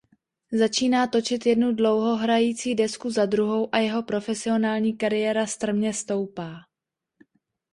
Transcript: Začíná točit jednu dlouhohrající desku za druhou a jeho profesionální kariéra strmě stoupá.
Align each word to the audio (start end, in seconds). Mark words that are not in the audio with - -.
Začíná 0.53 1.07
točit 1.07 1.45
jednu 1.45 1.73
dlouhohrající 1.75 2.75
desku 2.75 3.09
za 3.09 3.25
druhou 3.25 3.75
a 3.75 3.77
jeho 3.77 4.03
profesionální 4.03 4.97
kariéra 4.97 5.45
strmě 5.47 5.93
stoupá. 5.93 6.57